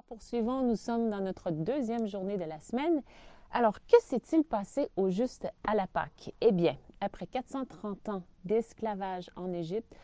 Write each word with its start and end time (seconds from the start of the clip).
Alors, 0.00 0.18
poursuivons, 0.18 0.62
nous 0.62 0.76
sommes 0.76 1.10
dans 1.10 1.20
notre 1.20 1.50
deuxième 1.50 2.06
journée 2.06 2.38
de 2.38 2.44
la 2.44 2.58
semaine. 2.58 3.02
Alors, 3.52 3.74
que 3.80 4.00
s'est-il 4.00 4.44
passé 4.44 4.88
au 4.96 5.10
juste 5.10 5.46
à 5.66 5.74
la 5.74 5.86
Pâque? 5.86 6.32
Eh 6.40 6.52
bien, 6.52 6.74
après 7.02 7.26
430 7.26 8.08
ans 8.08 8.22
d'esclavage 8.46 9.30
en 9.36 9.52
Égypte, 9.52 9.94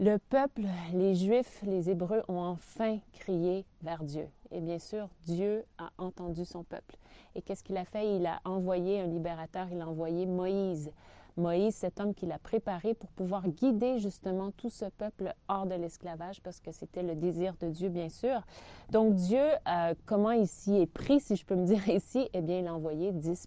le 0.00 0.16
peuple, 0.16 0.62
les 0.94 1.14
Juifs, 1.14 1.60
les 1.66 1.90
Hébreux 1.90 2.22
ont 2.26 2.38
enfin 2.38 3.00
crié 3.12 3.66
vers 3.82 4.02
Dieu. 4.02 4.26
Et 4.50 4.62
bien 4.62 4.78
sûr, 4.78 5.10
Dieu 5.26 5.62
a 5.76 5.90
entendu 5.98 6.46
son 6.46 6.62
peuple. 6.64 6.96
Et 7.34 7.42
qu'est-ce 7.42 7.64
qu'il 7.64 7.76
a 7.76 7.84
fait? 7.84 8.16
Il 8.16 8.24
a 8.24 8.40
envoyé 8.46 9.00
un 9.00 9.06
libérateur, 9.08 9.66
il 9.70 9.82
a 9.82 9.86
envoyé 9.86 10.24
Moïse. 10.24 10.90
Moïse, 11.36 11.74
cet 11.74 12.00
homme 12.00 12.14
qu'il 12.14 12.32
a 12.32 12.38
préparé 12.38 12.94
pour 12.94 13.10
pouvoir 13.10 13.48
guider 13.48 13.98
justement 13.98 14.50
tout 14.52 14.70
ce 14.70 14.84
peuple 14.86 15.34
hors 15.48 15.66
de 15.66 15.74
l'esclavage, 15.74 16.40
parce 16.42 16.60
que 16.60 16.72
c'était 16.72 17.02
le 17.02 17.14
désir 17.14 17.54
de 17.60 17.68
Dieu, 17.68 17.88
bien 17.88 18.08
sûr. 18.08 18.42
Donc 18.90 19.14
Dieu, 19.14 19.44
euh, 19.68 19.94
comment 20.06 20.32
il 20.32 20.46
s'y 20.46 20.76
est 20.76 20.86
pris, 20.86 21.20
si 21.20 21.36
je 21.36 21.44
peux 21.44 21.56
me 21.56 21.66
dire 21.66 21.88
ici, 21.88 22.28
eh 22.32 22.40
bien, 22.40 22.58
il 22.58 22.66
a 22.66 22.74
envoyé 22.74 23.12
dix 23.12 23.46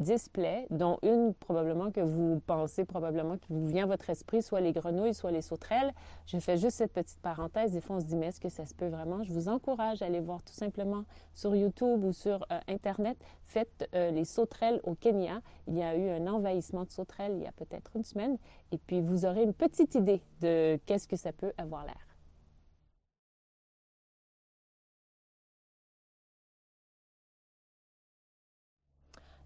displays, 0.00 0.66
dont 0.70 0.98
une 1.02 1.34
probablement 1.34 1.90
que 1.90 2.00
vous 2.00 2.40
pensez 2.46 2.84
probablement 2.84 3.36
qui 3.36 3.52
vous 3.52 3.66
vient 3.66 3.84
à 3.84 3.86
votre 3.86 4.10
esprit, 4.10 4.42
soit 4.42 4.60
les 4.60 4.72
grenouilles, 4.72 5.14
soit 5.14 5.30
les 5.30 5.42
sauterelles. 5.42 5.92
Je 6.26 6.38
fais 6.38 6.56
juste 6.56 6.78
cette 6.78 6.92
petite 6.92 7.20
parenthèse. 7.20 7.72
Des 7.72 7.80
fois, 7.80 7.96
on 7.96 8.00
se 8.00 8.06
dit, 8.06 8.16
mais 8.16 8.26
est-ce 8.26 8.40
que 8.40 8.48
ça 8.48 8.66
se 8.66 8.74
peut 8.74 8.88
vraiment? 8.88 9.22
Je 9.22 9.32
vous 9.32 9.48
encourage 9.48 10.02
à 10.02 10.06
aller 10.06 10.20
voir 10.20 10.42
tout 10.42 10.54
simplement 10.54 11.04
sur 11.34 11.54
YouTube 11.54 12.04
ou 12.04 12.12
sur 12.12 12.46
euh, 12.50 12.58
Internet. 12.68 13.16
Faites 13.44 13.88
euh, 13.94 14.10
les 14.10 14.24
sauterelles 14.24 14.80
au 14.84 14.94
Kenya. 14.94 15.40
Il 15.68 15.76
y 15.76 15.82
a 15.82 15.96
eu 15.96 16.08
un 16.08 16.26
envahissement 16.26 16.84
de 16.84 16.90
sauterelles 16.90 17.32
il 17.36 17.42
y 17.42 17.46
a 17.46 17.52
peut-être 17.52 17.90
une 17.94 18.04
semaine. 18.04 18.38
Et 18.72 18.78
puis, 18.78 19.00
vous 19.00 19.26
aurez 19.26 19.42
une 19.42 19.54
petite 19.54 19.94
idée 19.94 20.22
de 20.40 20.78
qu'est-ce 20.86 21.06
que 21.06 21.16
ça 21.16 21.32
peut 21.32 21.52
avoir 21.58 21.84
l'air. 21.84 22.09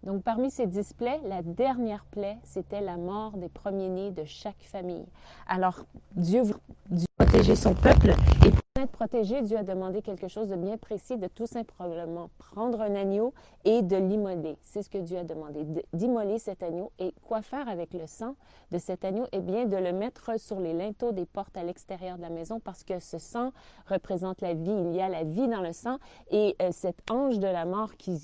Donc, 0.05 0.21
parmi 0.21 0.51
ces 0.51 0.67
dix 0.67 0.93
plaies, 0.93 1.19
la 1.25 1.41
dernière 1.41 2.05
plaie, 2.05 2.37
c'était 2.43 2.81
la 2.81 2.95
mort 2.95 3.37
des 3.37 3.49
premiers-nés 3.49 4.11
de 4.11 4.23
chaque 4.23 4.61
famille. 4.61 5.05
Alors, 5.47 5.79
Dieu, 6.15 6.43
Dieu 6.89 7.07
protéger 7.17 7.55
son 7.55 7.73
peuple 7.73 8.11
et 8.45 8.51
pour 8.51 8.83
être 8.83 8.91
protégé, 8.91 9.41
Dieu 9.41 9.57
a 9.57 9.63
demandé 9.63 10.01
quelque 10.01 10.27
chose 10.27 10.49
de 10.49 10.55
bien 10.55 10.77
précis, 10.77 11.17
de 11.17 11.27
tout 11.27 11.47
simplement 11.47 12.29
prendre 12.37 12.81
un 12.81 12.93
agneau 12.93 13.33
et 13.63 13.81
de 13.81 13.95
l'immoler. 13.95 14.57
C'est 14.61 14.83
ce 14.83 14.89
que 14.89 14.97
Dieu 14.97 15.17
a 15.17 15.23
demandé, 15.23 15.65
d'immoler 15.93 16.39
cet 16.39 16.61
agneau. 16.61 16.91
Et 16.99 17.13
quoi 17.23 17.41
faire 17.41 17.69
avec 17.69 17.93
le 17.93 18.05
sang 18.05 18.35
de 18.71 18.77
cet 18.77 19.05
agneau? 19.05 19.27
Eh 19.31 19.39
bien, 19.39 19.65
de 19.65 19.77
le 19.77 19.93
mettre 19.93 20.37
sur 20.39 20.59
les 20.59 20.73
linteaux 20.73 21.13
des 21.13 21.25
portes 21.25 21.55
à 21.55 21.63
l'extérieur 21.63 22.17
de 22.17 22.21
la 22.21 22.29
maison 22.29 22.59
parce 22.59 22.83
que 22.83 22.99
ce 22.99 23.17
sang 23.17 23.51
représente 23.87 24.41
la 24.41 24.53
vie. 24.53 24.71
Il 24.71 24.93
y 24.93 25.01
a 25.01 25.07
la 25.07 25.23
vie 25.23 25.47
dans 25.47 25.61
le 25.61 25.71
sang 25.71 25.97
et 26.31 26.57
euh, 26.61 26.69
cet 26.71 27.09
ange 27.09 27.39
de 27.39 27.47
la 27.47 27.65
mort 27.65 27.95
qui, 27.95 28.19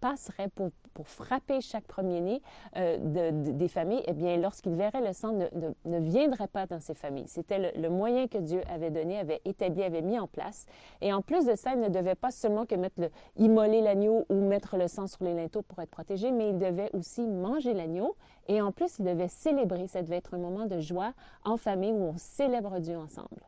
passerait 0.00 0.48
pour, 0.48 0.70
pour 0.92 1.08
frapper 1.16 1.60
chaque 1.60 1.84
premier-né 1.84 2.42
euh, 2.76 2.98
de, 2.98 3.52
des 3.52 3.68
familles, 3.68 4.02
eh 4.06 4.12
bien, 4.12 4.36
lorsqu'il 4.36 4.74
verrait 4.74 5.00
le 5.00 5.12
sang, 5.12 5.32
ne, 5.32 5.46
ne, 5.84 5.98
viendrait 5.98 6.48
pas 6.48 6.66
dans 6.66 6.80
ces 6.80 6.94
familles. 6.94 7.28
C'était 7.28 7.72
le, 7.76 7.88
moyen 7.88 8.28
que 8.28 8.38
Dieu 8.38 8.60
avait 8.68 8.90
donné, 8.90 9.18
avait 9.18 9.40
établi, 9.44 9.82
avait 9.82 10.02
mis 10.02 10.18
en 10.18 10.26
place. 10.26 10.66
Et 11.00 11.12
en 11.12 11.22
plus 11.22 11.46
de 11.46 11.54
ça, 11.54 11.72
il 11.74 11.80
ne 11.80 11.88
devait 11.88 12.14
pas 12.14 12.30
seulement 12.30 12.66
que 12.66 12.74
mettre 12.74 13.00
le, 13.00 13.10
immoler 13.36 13.80
l'agneau 13.80 14.26
ou 14.28 14.34
mettre 14.34 14.76
le 14.76 14.88
sang 14.88 15.06
sur 15.06 15.24
les 15.24 15.34
linteaux 15.34 15.62
pour 15.62 15.80
être 15.80 15.90
protégé, 15.90 16.30
mais 16.30 16.50
il 16.50 16.58
devait 16.58 16.90
aussi 16.92 17.26
manger 17.26 17.72
l'agneau. 17.72 18.16
Et 18.48 18.60
en 18.60 18.72
plus, 18.72 18.98
il 18.98 19.04
devait 19.04 19.28
célébrer. 19.28 19.86
Ça 19.86 20.02
devait 20.02 20.16
être 20.16 20.34
un 20.34 20.38
moment 20.38 20.66
de 20.66 20.78
joie 20.80 21.12
en 21.44 21.56
famille 21.56 21.92
où 21.92 22.04
on 22.04 22.18
célèbre 22.18 22.78
Dieu 22.78 22.96
ensemble. 22.96 23.42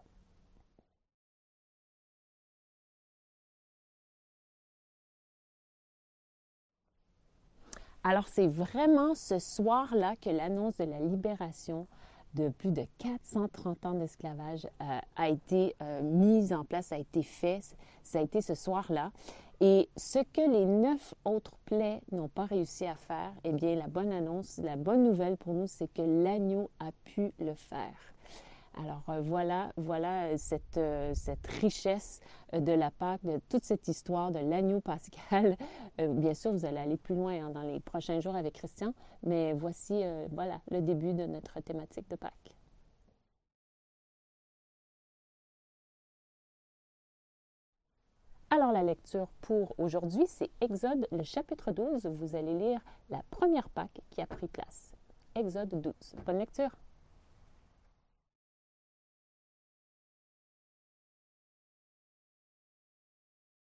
Alors, 8.05 8.29
c'est 8.29 8.47
vraiment 8.47 9.15
ce 9.15 9.39
soir-là 9.39 10.17
que 10.17 10.31
l'annonce 10.31 10.77
de 10.79 10.85
la 10.85 11.01
libération 11.01 11.87
de 12.35 12.49
plus 12.51 12.73
de 12.73 12.85
430 12.99 13.87
ans 13.87 13.95
d'esclavage 13.95 14.67
euh, 14.81 14.99
a 15.17 15.29
été 15.29 15.75
euh, 15.83 16.03
mise 16.03 16.53
en 16.53 16.65
place, 16.65 16.93
a 16.93 16.99
été 16.99 17.23
fait. 17.23 17.61
Ça 18.03 18.19
a 18.19 18.23
été 18.23 18.41
ce 18.41 18.55
soir-là. 18.55 19.11
Et 19.61 19.89
ce 19.97 20.21
que 20.21 20.41
les 20.41 20.67
neuf 20.67 21.15
autres 21.25 21.57
plaies 21.65 22.01
n'ont 22.13 22.29
pas 22.29 22.45
réussi 22.45 22.87
à 22.87 22.95
faire, 22.95 23.33
eh 23.43 23.53
bien, 23.53 23.75
la 23.75 23.89
bonne 23.89 24.13
annonce, 24.13 24.59
la 24.59 24.77
bonne 24.77 25.03
nouvelle 25.03 25.37
pour 25.37 25.53
nous, 25.53 25.67
c'est 25.67 25.93
que 25.93 26.03
l'agneau 26.03 26.71
a 26.79 26.93
pu 27.05 27.33
le 27.41 27.55
faire. 27.55 28.15
Alors 28.77 29.03
euh, 29.09 29.21
voilà, 29.21 29.73
voilà 29.77 30.27
euh, 30.27 30.35
cette, 30.37 30.77
euh, 30.77 31.13
cette 31.15 31.47
richesse 31.61 32.21
de 32.53 32.73
la 32.73 32.91
Pâque, 32.91 33.25
de 33.25 33.41
toute 33.49 33.65
cette 33.65 33.89
histoire 33.89 34.31
de 34.31 34.39
l'agneau 34.39 34.81
pascal. 34.81 35.57
bien 35.99 36.35
sûr, 36.35 36.53
vous 36.53 36.65
allez 36.65 36.79
aller 36.79 36.97
plus 36.97 37.15
loin 37.15 37.33
hein, 37.33 37.51
dans 37.51 37.63
les 37.63 37.81
prochains 37.81 38.21
jours 38.21 38.37
avec 38.37 38.55
Christian, 38.55 38.95
mais 39.23 39.53
voici 39.53 40.03
voilà 40.33 40.61
le 40.71 40.81
début 40.81 41.13
de 41.13 41.27
notre 41.27 41.61
thématique 41.61 42.09
de 42.09 42.17
Pâques. 42.17 42.55
Alors 48.51 48.73
la 48.73 48.83
lecture 48.83 49.29
pour 49.43 49.75
aujourd'hui, 49.79 50.25
c'est 50.27 50.51
Exode, 50.63 51.07
le 51.13 51.23
chapitre 51.23 51.71
12. 51.71 52.07
Vous 52.07 52.35
allez 52.35 52.55
lire 52.55 52.81
la 53.11 53.23
première 53.31 53.69
Pâque 53.69 54.01
qui 54.11 54.23
a 54.23 54.27
pris 54.27 54.49
place. 54.49 54.93
Exode 55.35 55.81
12. 55.81 55.93
Bonne 56.25 56.39
lecture. 56.39 56.71